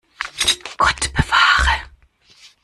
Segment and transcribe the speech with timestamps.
[0.79, 1.87] Gott bewahre!